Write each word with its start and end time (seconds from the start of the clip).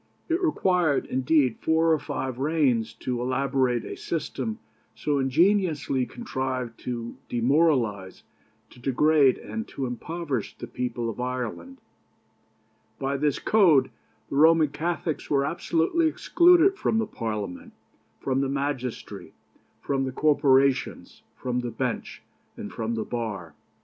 It 0.29 0.41
required, 0.41 1.05
indeed, 1.05 1.59
four 1.61 1.91
or 1.93 1.99
five 1.99 2.39
reigns 2.39 2.91
to 3.01 3.21
elaborate 3.21 3.85
a 3.85 3.95
system 3.95 4.57
so 4.95 5.19
ingeniously 5.19 6.07
contrived 6.07 6.79
to 6.85 7.17
demoralize, 7.29 8.23
to 8.71 8.79
degrade, 8.79 9.37
and 9.37 9.67
to 9.67 9.85
impoverish 9.85 10.57
the 10.57 10.65
people 10.65 11.07
of 11.07 11.19
Ireland. 11.21 11.77
By 12.97 13.15
this 13.15 13.37
code 13.37 13.91
the 14.31 14.37
Roman 14.37 14.69
Catholics 14.69 15.29
were 15.29 15.45
absolutely 15.45 16.07
excluded 16.07 16.77
from 16.79 16.97
the 16.97 17.05
Parliament, 17.05 17.71
from 18.21 18.41
the 18.41 18.49
magistracy, 18.49 19.33
from 19.81 20.05
the 20.05 20.11
corporations, 20.11 21.21
from 21.35 21.59
the 21.59 21.69
bench, 21.69 22.23
and 22.57 22.73
from 22.73 22.95
the 22.95 23.05
bar. 23.05 23.53